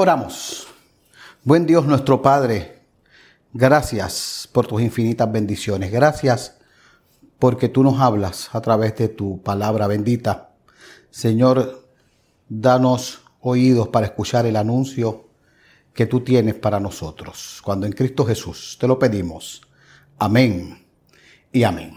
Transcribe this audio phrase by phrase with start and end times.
[0.00, 0.66] Oramos.
[1.44, 2.84] Buen Dios nuestro Padre,
[3.52, 5.92] gracias por tus infinitas bendiciones.
[5.92, 6.56] Gracias
[7.38, 10.54] porque tú nos hablas a través de tu palabra bendita.
[11.10, 11.86] Señor,
[12.48, 15.28] danos oídos para escuchar el anuncio
[15.92, 17.60] que tú tienes para nosotros.
[17.62, 19.60] Cuando en Cristo Jesús te lo pedimos.
[20.18, 20.82] Amén
[21.52, 21.92] y amén.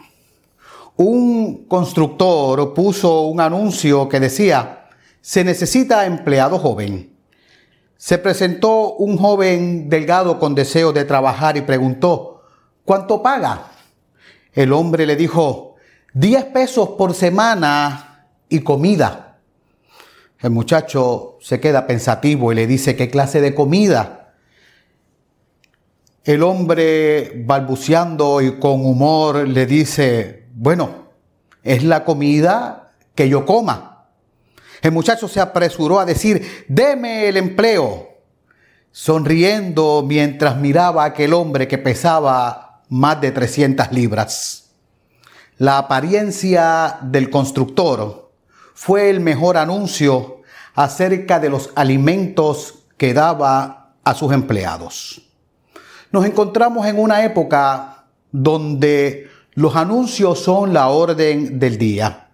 [0.97, 4.89] Un constructor puso un anuncio que decía,
[5.21, 7.12] se necesita empleado joven
[8.03, 12.43] se presentó un joven delgado con deseo de trabajar y preguntó,
[12.83, 13.71] ¿cuánto paga?
[14.51, 15.75] El hombre le dijo,
[16.13, 19.37] 10 pesos por semana y comida.
[20.37, 24.33] El muchacho se queda pensativo y le dice, ¿qué clase de comida?
[26.25, 31.07] El hombre, balbuceando y con humor, le dice, bueno,
[31.63, 33.92] es la comida que yo coma.
[34.83, 38.17] El muchacho se apresuró a decir, deme el empleo,
[38.91, 44.71] sonriendo mientras miraba a aquel hombre que pesaba más de 300 libras.
[45.57, 48.29] La apariencia del constructor
[48.73, 50.41] fue el mejor anuncio
[50.75, 55.21] acerca de los alimentos que daba a sus empleados.
[56.11, 58.03] Nos encontramos en una época
[58.33, 62.27] donde los anuncios son la orden del día,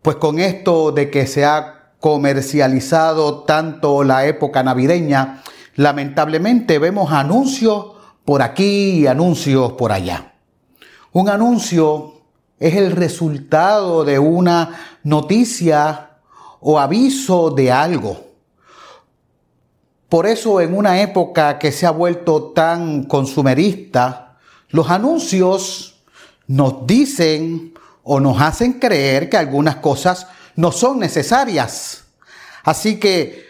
[0.00, 5.42] pues con esto de que se ha comercializado tanto la época navideña,
[5.74, 7.92] lamentablemente vemos anuncios
[8.24, 10.34] por aquí y anuncios por allá.
[11.12, 12.14] Un anuncio
[12.58, 16.10] es el resultado de una noticia
[16.60, 18.28] o aviso de algo.
[20.08, 24.38] Por eso en una época que se ha vuelto tan consumerista,
[24.70, 26.02] los anuncios
[26.46, 30.26] nos dicen o nos hacen creer que algunas cosas
[30.58, 32.02] no son necesarias.
[32.64, 33.46] Así que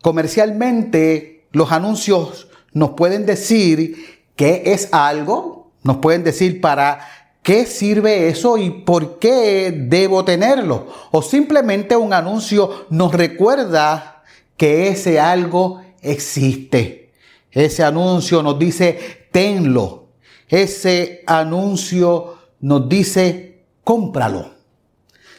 [0.00, 7.00] comercialmente los anuncios nos pueden decir qué es algo, nos pueden decir para
[7.42, 10.86] qué sirve eso y por qué debo tenerlo.
[11.10, 14.22] O simplemente un anuncio nos recuerda
[14.56, 17.12] que ese algo existe.
[17.50, 20.10] Ese anuncio nos dice, tenlo.
[20.46, 24.52] Ese anuncio nos dice, cómpralo.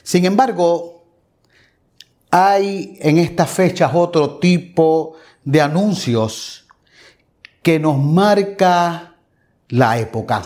[0.03, 0.94] Sin embargo,
[2.35, 5.13] hay en estas fechas otro tipo
[5.44, 6.66] de anuncios
[7.61, 9.17] que nos marca
[9.69, 10.41] la época.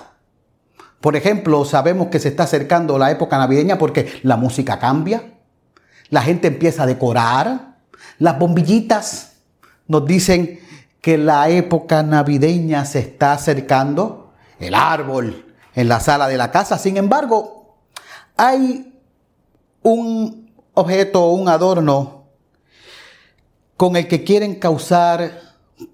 [1.00, 5.32] Por ejemplo, sabemos que se está acercando la época navideña porque la música cambia,
[6.10, 7.78] la gente empieza a decorar,
[8.20, 9.38] las bombillitas
[9.88, 10.60] nos dicen
[11.00, 16.78] que la época navideña se está acercando, el árbol en la sala de la casa.
[16.78, 17.78] Sin embargo,
[18.36, 18.94] hay
[19.84, 20.47] un
[20.78, 22.28] objeto o un adorno
[23.76, 25.42] con el que quieren causar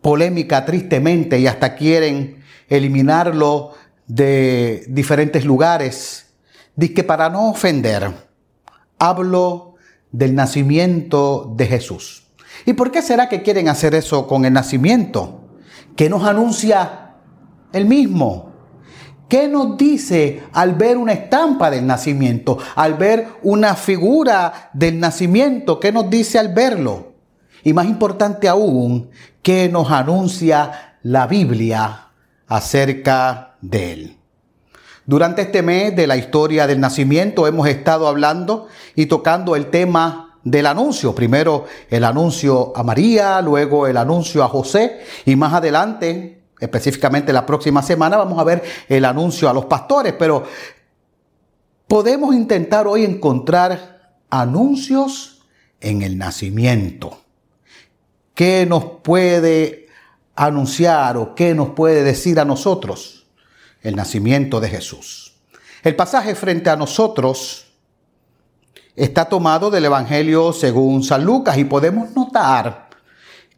[0.02, 3.72] polémica tristemente y hasta quieren eliminarlo
[4.08, 6.34] de diferentes lugares.
[6.76, 8.12] Dice que para no ofender,
[9.00, 9.76] hablo
[10.12, 12.24] del nacimiento de Jesús.
[12.66, 15.42] ¿Y por qué será que quieren hacer eso con el nacimiento?
[15.96, 17.16] Que nos anuncia
[17.72, 18.53] el mismo.
[19.34, 22.60] ¿Qué nos dice al ver una estampa del nacimiento?
[22.76, 27.14] Al ver una figura del nacimiento, ¿qué nos dice al verlo?
[27.64, 29.10] Y más importante aún,
[29.42, 32.10] ¿qué nos anuncia la Biblia
[32.46, 34.18] acerca de él?
[35.08, 40.38] Durante este mes de la historia del nacimiento hemos estado hablando y tocando el tema
[40.44, 41.16] del anuncio.
[41.16, 47.46] Primero el anuncio a María, luego el anuncio a José y más adelante específicamente la
[47.46, 50.46] próxima semana vamos a ver el anuncio a los pastores, pero
[51.88, 55.44] podemos intentar hoy encontrar anuncios
[55.82, 57.20] en el nacimiento.
[58.34, 59.88] ¿Qué nos puede
[60.36, 63.28] anunciar o qué nos puede decir a nosotros
[63.82, 65.36] el nacimiento de Jesús?
[65.84, 67.68] El pasaje frente a nosotros
[68.96, 72.90] está tomado del Evangelio según San Lucas y podemos notar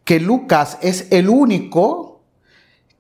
[0.06, 2.05] que Lucas es el único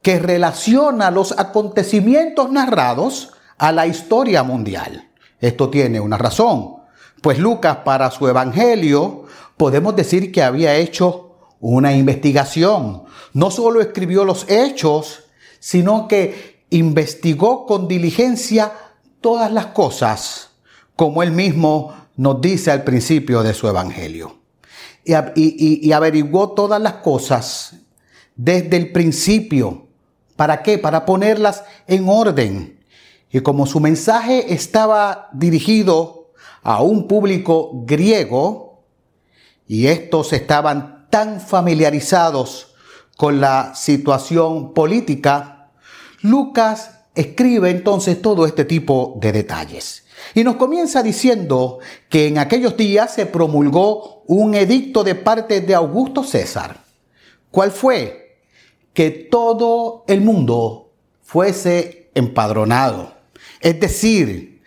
[0.05, 5.09] que relaciona los acontecimientos narrados a la historia mundial.
[5.39, 6.75] Esto tiene una razón,
[7.23, 9.23] pues Lucas para su evangelio
[9.57, 13.05] podemos decir que había hecho una investigación.
[13.33, 15.23] No solo escribió los hechos,
[15.57, 18.73] sino que investigó con diligencia
[19.21, 20.51] todas las cosas,
[20.95, 24.37] como él mismo nos dice al principio de su evangelio.
[25.03, 27.77] Y, y averiguó todas las cosas
[28.35, 29.85] desde el principio
[30.35, 30.77] ¿Para qué?
[30.77, 32.83] Para ponerlas en orden.
[33.31, 36.31] Y como su mensaje estaba dirigido
[36.63, 38.65] a un público griego,
[39.67, 42.75] y estos estaban tan familiarizados
[43.17, 45.71] con la situación política,
[46.21, 50.05] Lucas escribe entonces todo este tipo de detalles.
[50.33, 51.79] Y nos comienza diciendo
[52.09, 56.83] que en aquellos días se promulgó un edicto de parte de Augusto César.
[57.51, 58.24] ¿Cuál fue?
[58.95, 60.89] Que todo el mundo
[61.21, 63.13] fuese empadronado.
[63.61, 64.63] Es decir,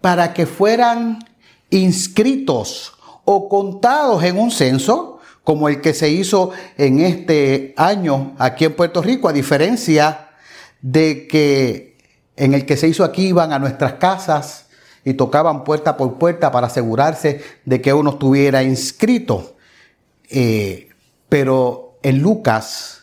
[0.00, 1.18] para que fueran
[1.68, 2.94] inscritos
[3.24, 8.76] o contados en un censo, como el que se hizo en este año aquí en
[8.76, 10.30] Puerto Rico, a diferencia
[10.80, 11.96] de que
[12.36, 14.66] en el que se hizo aquí iban a nuestras casas
[15.04, 19.56] y tocaban puerta por puerta para asegurarse de que uno estuviera inscrito.
[20.30, 20.90] Eh,
[21.28, 22.97] pero en Lucas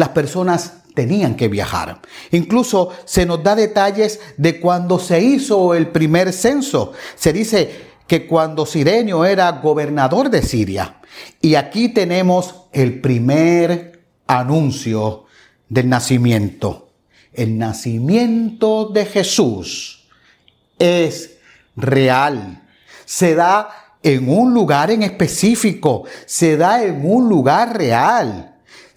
[0.00, 2.00] las personas tenían que viajar.
[2.30, 6.92] Incluso se nos da detalles de cuando se hizo el primer censo.
[7.16, 10.96] Se dice que cuando Sirenio era gobernador de Siria.
[11.42, 15.26] Y aquí tenemos el primer anuncio
[15.68, 16.88] del nacimiento.
[17.34, 20.08] El nacimiento de Jesús
[20.78, 21.36] es
[21.76, 22.62] real.
[23.04, 23.68] Se da
[24.02, 28.50] en un lugar en específico, se da en un lugar real.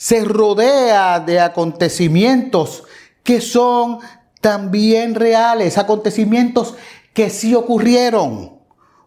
[0.03, 2.83] Se rodea de acontecimientos
[3.23, 4.00] que son
[4.41, 6.75] también reales, acontecimientos
[7.13, 8.59] que sí ocurrieron.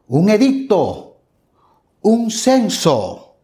[0.08, 1.18] Un edicto,
[2.00, 3.36] un censo,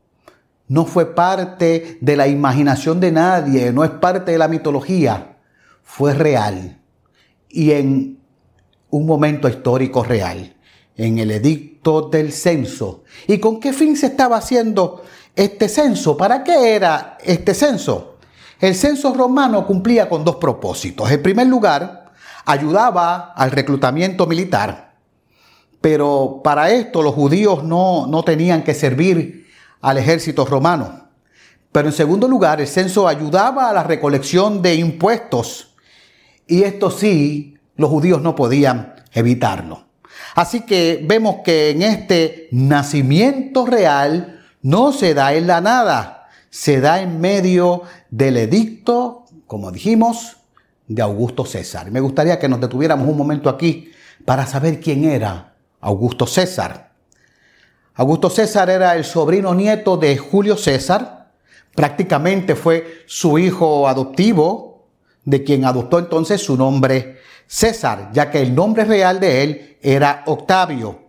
[0.67, 5.37] no fue parte de la imaginación de nadie, no es parte de la mitología,
[5.83, 6.81] fue real.
[7.51, 8.19] Y en
[8.89, 10.57] un momento histórico real,
[10.97, 13.05] en el edicto del censo.
[13.27, 15.03] ¿Y con qué fin se estaba haciendo
[15.35, 16.17] este censo?
[16.17, 18.17] ¿Para qué era este censo?
[18.61, 21.11] El censo romano cumplía con dos propósitos.
[21.11, 22.13] En primer lugar,
[22.45, 24.95] ayudaba al reclutamiento militar,
[25.81, 29.49] pero para esto los judíos no, no tenían que servir
[29.81, 31.09] al ejército romano.
[31.73, 35.75] Pero en segundo lugar, el censo ayudaba a la recolección de impuestos
[36.47, 39.87] y esto sí los judíos no podían evitarlo.
[40.35, 46.81] Así que vemos que en este nacimiento real no se da en la nada, se
[46.81, 50.39] da en medio del edicto, como dijimos,
[50.87, 51.91] de Augusto César.
[51.91, 53.91] Me gustaría que nos detuviéramos un momento aquí
[54.25, 56.93] para saber quién era Augusto César.
[57.95, 61.31] Augusto César era el sobrino nieto de Julio César,
[61.75, 64.89] prácticamente fue su hijo adoptivo,
[65.25, 70.23] de quien adoptó entonces su nombre César, ya que el nombre real de él era
[70.27, 71.02] Octavio.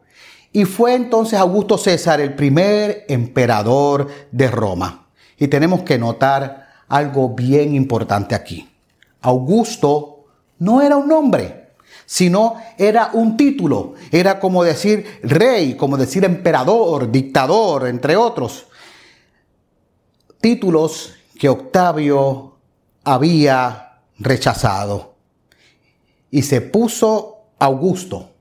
[0.53, 5.07] Y fue entonces Augusto César el primer emperador de Roma.
[5.38, 8.69] Y tenemos que notar algo bien importante aquí.
[9.21, 10.25] Augusto
[10.59, 11.71] no era un nombre,
[12.05, 13.95] sino era un título.
[14.11, 18.67] Era como decir rey, como decir emperador, dictador, entre otros.
[20.39, 22.57] Títulos que Octavio
[23.03, 25.15] había rechazado
[26.29, 28.32] y se puso Augusto.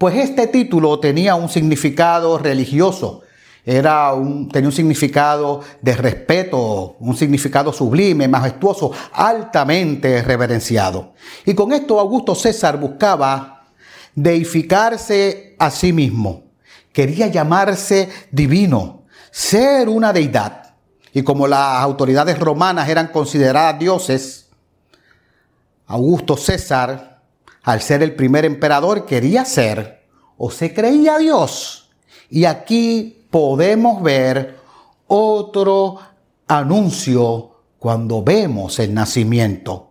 [0.00, 3.20] Pues este título tenía un significado religioso,
[3.66, 11.12] era un, tenía un significado de respeto, un significado sublime, majestuoso, altamente reverenciado.
[11.44, 13.66] Y con esto Augusto César buscaba
[14.14, 16.44] deificarse a sí mismo.
[16.94, 20.76] Quería llamarse divino, ser una deidad.
[21.12, 24.48] Y como las autoridades romanas eran consideradas dioses,
[25.86, 27.10] Augusto César
[27.62, 29.99] al ser el primer emperador, quería ser
[30.42, 31.90] o se creía Dios.
[32.30, 34.58] Y aquí podemos ver
[35.06, 35.98] otro
[36.48, 39.90] anuncio cuando vemos el nacimiento.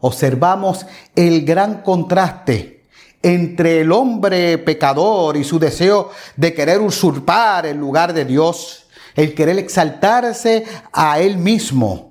[0.00, 0.86] Observamos
[1.16, 2.84] el gran contraste
[3.20, 8.86] entre el hombre pecador y su deseo de querer usurpar el lugar de Dios,
[9.16, 12.06] el querer exaltarse a él mismo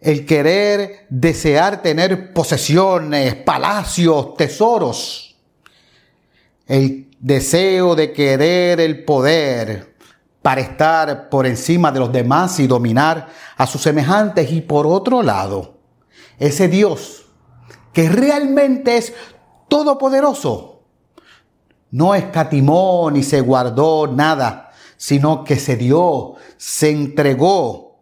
[0.00, 5.31] el querer desear tener posesiones, palacios, tesoros,
[6.72, 9.94] el deseo de querer el poder
[10.40, 15.22] para estar por encima de los demás y dominar a sus semejantes y por otro
[15.22, 15.74] lado,
[16.38, 17.26] ese Dios
[17.92, 19.12] que realmente es
[19.68, 20.84] todopoderoso,
[21.90, 27.98] no escatimó ni se guardó nada, sino que se dio, se entregó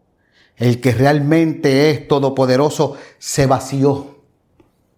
[0.55, 4.21] el que realmente es todopoderoso, se vació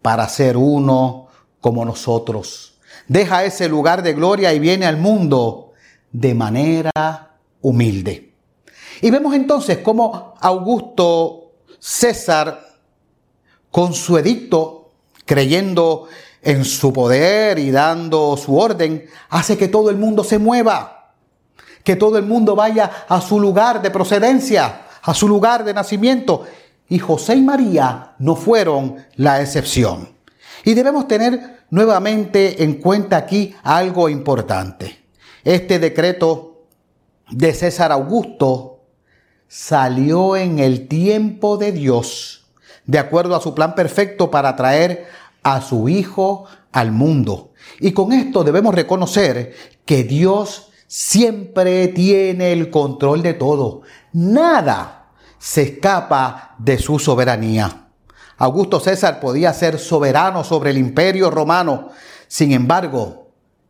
[0.02, 1.29] para ser uno
[1.62, 2.72] como nosotros.
[3.09, 5.73] Deja ese lugar de gloria y viene al mundo
[6.11, 8.32] de manera humilde.
[9.00, 12.68] Y vemos entonces cómo Augusto César,
[13.71, 14.92] con su edicto,
[15.25, 16.09] creyendo
[16.42, 21.14] en su poder y dando su orden, hace que todo el mundo se mueva,
[21.82, 26.44] que todo el mundo vaya a su lugar de procedencia, a su lugar de nacimiento
[26.92, 30.11] y José y María no fueron la excepción.
[30.62, 35.07] Y debemos tener nuevamente en cuenta aquí algo importante.
[35.43, 36.67] Este decreto
[37.31, 38.83] de César Augusto
[39.49, 42.45] salió en el tiempo de Dios,
[42.85, 45.07] de acuerdo a su plan perfecto para traer
[45.43, 47.52] a su Hijo al mundo.
[47.81, 49.55] Y con esto debemos reconocer
[49.87, 53.81] que Dios siempre tiene el control de todo.
[54.12, 55.07] Nada
[55.38, 57.81] se escapa de su soberanía.
[58.42, 61.90] Augusto César podía ser soberano sobre el imperio romano.
[62.26, 63.28] Sin embargo,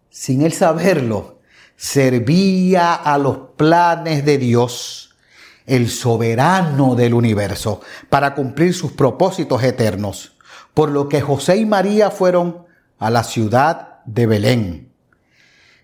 [0.08, 1.40] sin él saberlo,
[1.76, 5.14] servía a los planes de Dios,
[5.66, 10.38] el soberano del universo, para cumplir sus propósitos eternos.
[10.72, 12.64] Por lo que José y María fueron
[12.98, 14.92] a la ciudad de Belén.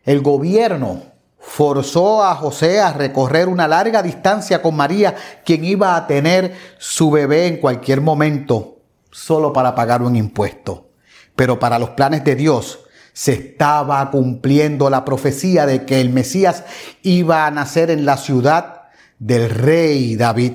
[0.02, 1.02] El gobierno
[1.38, 5.14] forzó a José a recorrer una larga distancia con María,
[5.44, 8.76] quien iba a tener su bebé en cualquier momento,
[9.18, 10.90] solo para pagar un impuesto.
[11.34, 12.80] Pero para los planes de Dios
[13.12, 16.64] se estaba cumpliendo la profecía de que el Mesías
[17.02, 18.82] iba a nacer en la ciudad
[19.18, 20.52] del rey David.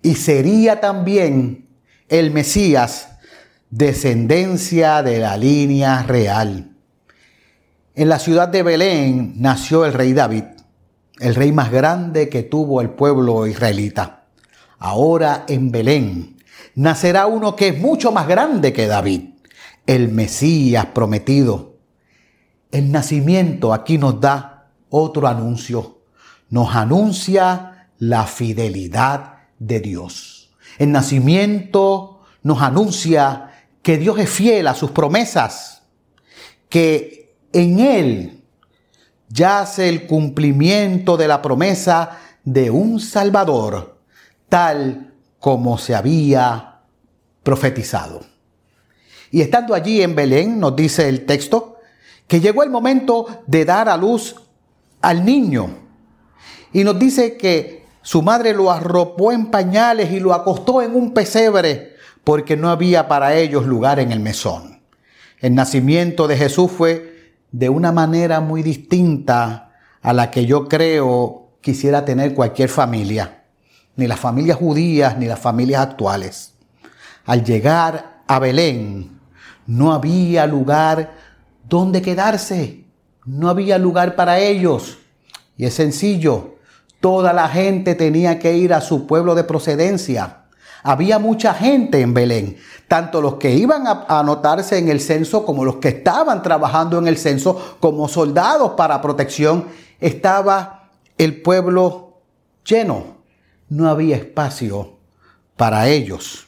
[0.00, 1.68] Y sería también
[2.08, 3.08] el Mesías
[3.68, 6.76] descendencia de la línea real.
[7.96, 10.44] En la ciudad de Belén nació el rey David,
[11.18, 14.24] el rey más grande que tuvo el pueblo israelita.
[14.78, 16.39] Ahora en Belén
[16.74, 19.30] nacerá uno que es mucho más grande que David,
[19.86, 21.76] el Mesías prometido.
[22.70, 26.02] El nacimiento aquí nos da otro anuncio.
[26.48, 30.50] Nos anuncia la fidelidad de Dios.
[30.78, 33.50] El nacimiento nos anuncia
[33.82, 35.82] que Dios es fiel a sus promesas,
[36.68, 38.44] que en Él
[39.28, 43.98] yace el cumplimiento de la promesa de un Salvador,
[44.48, 46.82] tal como se había
[47.42, 48.20] profetizado.
[49.32, 51.78] Y estando allí en Belén, nos dice el texto,
[52.26, 54.36] que llegó el momento de dar a luz
[55.00, 55.70] al niño.
[56.72, 61.12] Y nos dice que su madre lo arropó en pañales y lo acostó en un
[61.12, 64.82] pesebre porque no había para ellos lugar en el mesón.
[65.40, 71.56] El nacimiento de Jesús fue de una manera muy distinta a la que yo creo
[71.60, 73.39] quisiera tener cualquier familia,
[74.00, 76.54] ni las familias judías ni las familias actuales.
[77.26, 79.20] Al llegar a Belén,
[79.66, 81.12] no había lugar
[81.68, 82.86] donde quedarse,
[83.26, 84.98] no había lugar para ellos.
[85.58, 86.56] Y es sencillo,
[87.00, 90.44] toda la gente tenía que ir a su pueblo de procedencia.
[90.82, 92.56] Había mucha gente en Belén,
[92.88, 97.06] tanto los que iban a anotarse en el censo como los que estaban trabajando en
[97.06, 99.66] el censo como soldados para protección.
[100.00, 100.88] Estaba
[101.18, 102.22] el pueblo
[102.64, 103.19] lleno.
[103.70, 104.98] No había espacio
[105.56, 106.46] para ellos.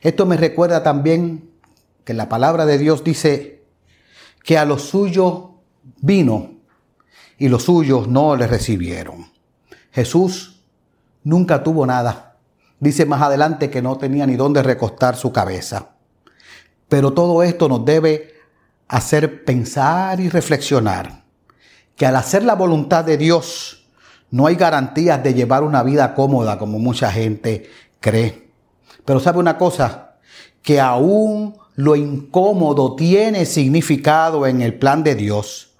[0.00, 1.48] Esto me recuerda también
[2.04, 3.64] que la palabra de Dios dice
[4.42, 5.50] que a los suyos
[6.00, 6.56] vino
[7.38, 9.30] y los suyos no le recibieron.
[9.92, 10.64] Jesús
[11.22, 12.26] nunca tuvo nada
[12.78, 15.90] Dice más adelante que no tenía ni dónde recostar su cabeza.
[16.88, 18.34] Pero todo esto nos debe
[18.88, 21.24] hacer pensar y reflexionar
[21.96, 23.85] que al hacer la voluntad de Dios
[24.30, 28.50] no hay garantías de llevar una vida cómoda como mucha gente cree.
[29.04, 30.16] Pero sabe una cosa,
[30.62, 35.74] que aún lo incómodo tiene significado en el plan de Dios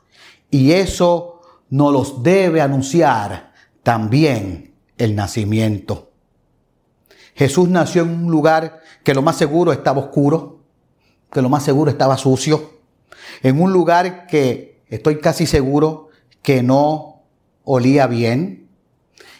[0.51, 6.13] y eso nos los debe anunciar también el nacimiento.
[7.35, 10.61] Jesús nació en un lugar que lo más seguro estaba oscuro,
[11.31, 12.77] que lo más seguro estaba sucio,
[13.43, 16.09] en un lugar que estoy casi seguro
[16.43, 17.16] que no
[17.67, 18.69] olía bien.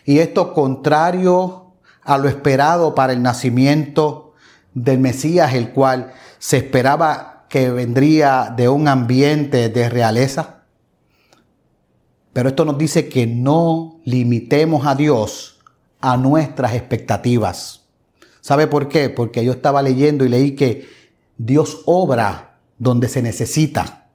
[0.05, 4.35] Y esto contrario a lo esperado para el nacimiento
[4.75, 10.65] del Mesías, el cual se esperaba que vendría de un ambiente de realeza.
[12.33, 15.61] Pero esto nos dice que no limitemos a Dios
[16.01, 17.85] a nuestras expectativas.
[18.41, 19.09] ¿Sabe por qué?
[19.09, 20.87] Porque yo estaba leyendo y leí que
[21.39, 24.09] Dios obra donde se necesita,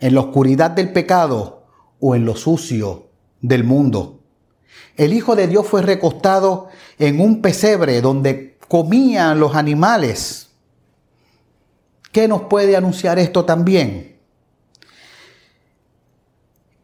[0.00, 1.66] en la oscuridad del pecado
[2.00, 3.07] o en lo sucio
[3.40, 4.20] del mundo.
[4.96, 6.68] El Hijo de Dios fue recostado
[6.98, 10.50] en un pesebre donde comían los animales.
[12.12, 14.16] ¿Qué nos puede anunciar esto también?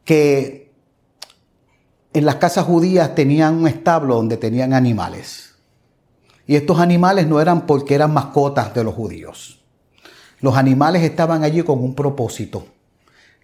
[0.04, 0.72] Que
[2.12, 5.54] en las casas judías tenían un establo donde tenían animales.
[6.46, 9.60] Y estos animales no eran porque eran mascotas de los judíos.
[10.40, 12.66] Los animales estaban allí con un propósito.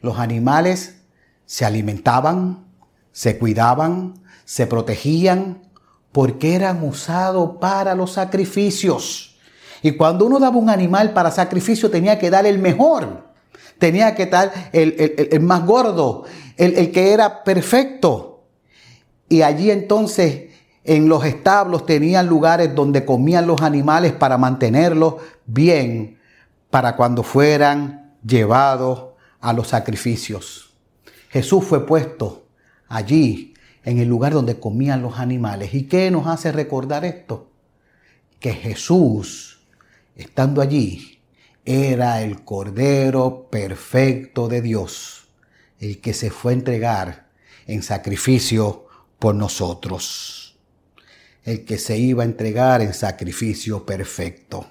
[0.00, 1.00] Los animales
[1.46, 2.69] se alimentaban,
[3.12, 4.14] se cuidaban,
[4.44, 5.62] se protegían
[6.12, 9.38] porque eran usados para los sacrificios.
[9.82, 13.28] Y cuando uno daba un animal para sacrificio tenía que dar el mejor,
[13.78, 16.24] tenía que dar el, más gordo,
[16.56, 18.44] el, el que era perfecto.
[19.28, 20.50] Y allí entonces
[20.84, 25.14] en los establos tenían lugares donde comían los animales para mantenerlos
[25.46, 26.18] bien
[26.70, 30.74] para cuando fueran llevados a los sacrificios.
[31.28, 32.44] Jesús fue puesto
[32.90, 33.54] allí
[33.84, 35.72] en el lugar donde comían los animales.
[35.72, 37.50] ¿Y qué nos hace recordar esto?
[38.38, 39.60] Que Jesús,
[40.16, 41.20] estando allí,
[41.64, 45.28] era el Cordero perfecto de Dios,
[45.78, 47.30] el que se fue a entregar
[47.66, 48.86] en sacrificio
[49.18, 50.58] por nosotros,
[51.44, 54.66] el que se iba a entregar en sacrificio perfecto.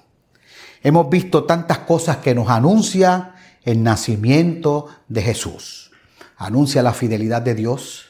[0.82, 5.90] Hemos visto tantas cosas que nos anuncia el nacimiento de Jesús.
[6.36, 8.09] Anuncia la fidelidad de Dios,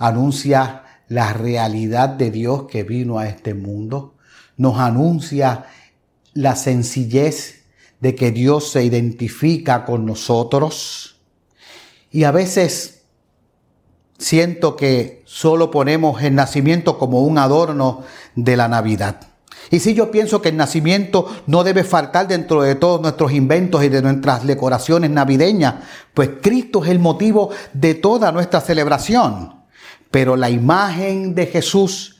[0.00, 4.14] anuncia la realidad de Dios que vino a este mundo,
[4.56, 5.66] nos anuncia
[6.32, 7.64] la sencillez
[8.00, 11.20] de que Dios se identifica con nosotros.
[12.10, 13.02] Y a veces
[14.18, 18.02] siento que solo ponemos el nacimiento como un adorno
[18.34, 19.20] de la Navidad.
[19.70, 23.84] Y si yo pienso que el nacimiento no debe faltar dentro de todos nuestros inventos
[23.84, 25.74] y de nuestras decoraciones navideñas,
[26.14, 29.59] pues Cristo es el motivo de toda nuestra celebración.
[30.10, 32.16] Pero la imagen de Jesús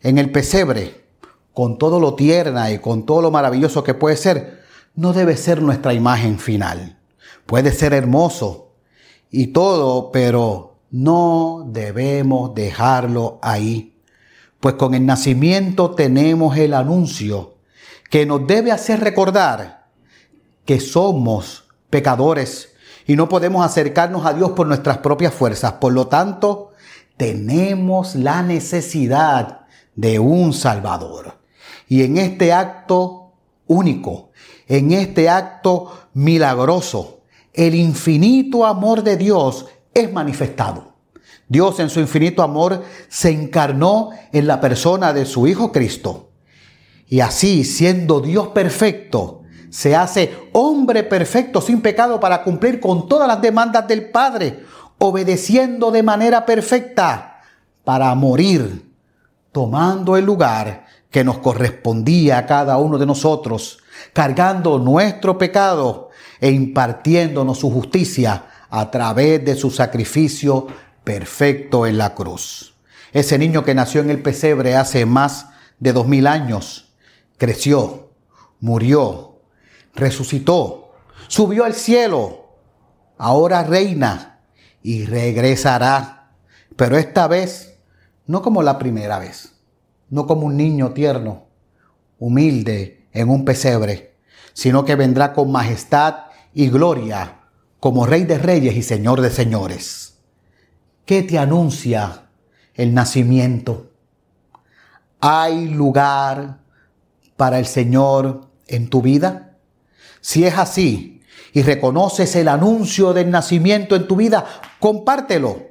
[0.00, 1.04] en el pesebre,
[1.52, 4.62] con todo lo tierna y con todo lo maravilloso que puede ser,
[4.94, 6.98] no debe ser nuestra imagen final.
[7.46, 8.72] Puede ser hermoso
[9.30, 13.96] y todo, pero no debemos dejarlo ahí.
[14.60, 17.54] Pues con el nacimiento tenemos el anuncio
[18.10, 19.86] que nos debe hacer recordar
[20.64, 22.70] que somos pecadores
[23.06, 25.72] y no podemos acercarnos a Dios por nuestras propias fuerzas.
[25.74, 26.72] Por lo tanto,
[27.16, 31.38] tenemos la necesidad de un Salvador.
[31.88, 33.32] Y en este acto
[33.66, 34.30] único,
[34.66, 37.20] en este acto milagroso,
[37.52, 40.94] el infinito amor de Dios es manifestado.
[41.48, 46.30] Dios en su infinito amor se encarnó en la persona de su Hijo Cristo.
[47.06, 53.28] Y así, siendo Dios perfecto, se hace hombre perfecto sin pecado para cumplir con todas
[53.28, 54.64] las demandas del Padre
[54.98, 57.40] obedeciendo de manera perfecta
[57.84, 58.90] para morir,
[59.52, 63.78] tomando el lugar que nos correspondía a cada uno de nosotros,
[64.12, 70.66] cargando nuestro pecado e impartiéndonos su justicia a través de su sacrificio
[71.04, 72.74] perfecto en la cruz.
[73.12, 76.92] Ese niño que nació en el pesebre hace más de dos mil años,
[77.36, 78.10] creció,
[78.58, 79.38] murió,
[79.94, 80.94] resucitó,
[81.28, 82.46] subió al cielo,
[83.18, 84.33] ahora reina
[84.84, 86.30] y regresará.
[86.76, 87.78] Pero esta vez
[88.26, 89.56] no como la primera vez,
[90.10, 91.46] no como un niño tierno,
[92.20, 94.14] humilde en un pesebre,
[94.52, 97.40] sino que vendrá con majestad y gloria
[97.80, 100.18] como Rey de Reyes y Señor de Señores.
[101.04, 102.28] ¿Qué te anuncia
[102.74, 103.90] el nacimiento?
[105.20, 106.60] ¿Hay lugar
[107.36, 109.56] para el Señor en tu vida?
[110.20, 111.13] Si es así,
[111.54, 114.44] y reconoces el anuncio del nacimiento en tu vida,
[114.80, 115.62] compártelo.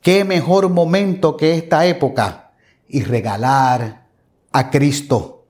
[0.00, 2.52] Qué mejor momento que esta época
[2.88, 4.06] y regalar
[4.50, 5.46] a Cristo.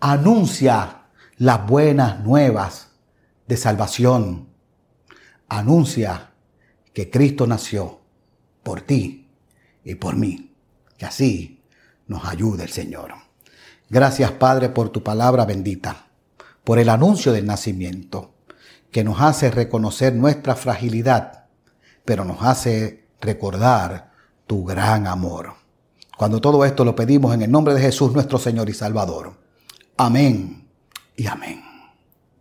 [0.00, 1.02] Anuncia
[1.36, 2.92] las buenas nuevas
[3.46, 4.48] de salvación.
[5.48, 6.30] Anuncia
[6.94, 8.00] que Cristo nació
[8.62, 9.28] por ti
[9.84, 10.54] y por mí.
[10.96, 11.62] Que así
[12.06, 13.12] nos ayude el Señor.
[13.90, 16.06] Gracias Padre por tu palabra bendita,
[16.62, 18.33] por el anuncio del nacimiento
[18.94, 21.46] que nos hace reconocer nuestra fragilidad,
[22.04, 24.12] pero nos hace recordar
[24.46, 25.54] tu gran amor.
[26.16, 29.32] Cuando todo esto lo pedimos en el nombre de Jesús nuestro Señor y Salvador.
[29.96, 30.68] Amén
[31.16, 31.73] y amén.